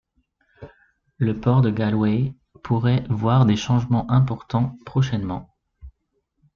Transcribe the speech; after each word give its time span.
Le 1.19 1.39
port 1.39 1.61
de 1.61 1.69
Galway 1.69 2.33
pourrait 2.63 3.05
voir 3.11 3.45
des 3.45 3.55
changements 3.55 4.09
importants 4.09 4.75
prochainement. 4.83 5.55